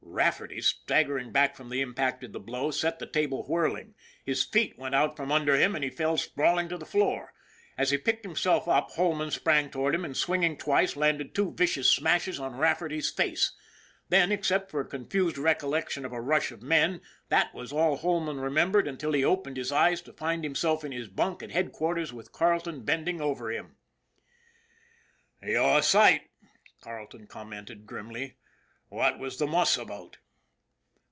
[0.13, 3.95] Rafferty, staggering back from the impact of the blow, set the table whirling.
[4.25, 7.33] His feet went out from under him and he fell sprawling to the floor.
[7.77, 11.89] As he picked himself up, Holman sprang toward him and swinging twice landed two vicious
[11.89, 13.53] smashes on Raf ferty 's face.
[14.09, 18.37] Then, except for a confused recollection of a rush of men, that was all Holman
[18.37, 22.11] remem bered until he opened his eyes to find himself in his bunk at headquarters
[22.11, 23.77] with Carleton bending over him.
[25.41, 26.29] "You're a sight,"
[26.81, 28.35] Carleton commented grimly."
[28.91, 30.17] What was the muss about?